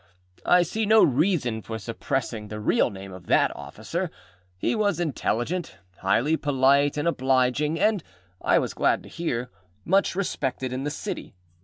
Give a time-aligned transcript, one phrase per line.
[0.47, 4.09] I see no reason for suppressing the real name of that officer.
[4.57, 8.01] He was intelligent, highly polite, and obliging, and
[8.41, 9.51] (I was glad to hear)
[9.85, 11.35] much respected in the City.